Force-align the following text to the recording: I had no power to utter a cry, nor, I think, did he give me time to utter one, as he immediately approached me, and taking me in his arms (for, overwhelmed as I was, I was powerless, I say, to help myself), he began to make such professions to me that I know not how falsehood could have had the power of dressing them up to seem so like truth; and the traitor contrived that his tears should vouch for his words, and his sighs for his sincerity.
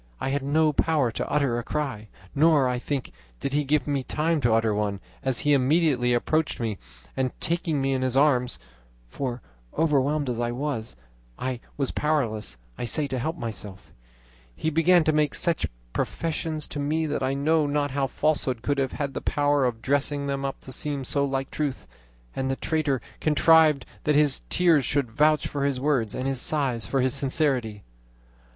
I 0.19 0.29
had 0.29 0.41
no 0.41 0.73
power 0.73 1.11
to 1.11 1.29
utter 1.31 1.59
a 1.59 1.63
cry, 1.63 2.07
nor, 2.33 2.67
I 2.67 2.79
think, 2.79 3.11
did 3.39 3.53
he 3.53 3.63
give 3.63 3.85
me 3.85 4.01
time 4.01 4.41
to 4.41 4.51
utter 4.51 4.73
one, 4.73 4.99
as 5.21 5.41
he 5.41 5.53
immediately 5.53 6.11
approached 6.11 6.59
me, 6.59 6.79
and 7.15 7.39
taking 7.39 7.79
me 7.79 7.93
in 7.93 8.01
his 8.01 8.17
arms 8.17 8.57
(for, 9.09 9.43
overwhelmed 9.77 10.27
as 10.27 10.39
I 10.39 10.53
was, 10.53 10.95
I 11.37 11.59
was 11.77 11.91
powerless, 11.91 12.57
I 12.79 12.83
say, 12.83 13.05
to 13.09 13.19
help 13.19 13.37
myself), 13.37 13.91
he 14.55 14.71
began 14.71 15.03
to 15.03 15.11
make 15.11 15.35
such 15.35 15.67
professions 15.93 16.67
to 16.69 16.79
me 16.79 17.05
that 17.05 17.21
I 17.21 17.35
know 17.35 17.67
not 17.67 17.91
how 17.91 18.07
falsehood 18.07 18.63
could 18.63 18.79
have 18.79 18.93
had 18.93 19.13
the 19.13 19.21
power 19.21 19.65
of 19.65 19.83
dressing 19.83 20.25
them 20.25 20.43
up 20.43 20.59
to 20.61 20.71
seem 20.71 21.05
so 21.05 21.23
like 21.23 21.51
truth; 21.51 21.85
and 22.35 22.49
the 22.49 22.55
traitor 22.55 23.01
contrived 23.19 23.85
that 24.05 24.15
his 24.15 24.41
tears 24.49 24.83
should 24.83 25.11
vouch 25.11 25.47
for 25.47 25.63
his 25.63 25.79
words, 25.79 26.15
and 26.15 26.25
his 26.27 26.41
sighs 26.41 26.87
for 26.87 27.01
his 27.01 27.13
sincerity. 27.13 27.83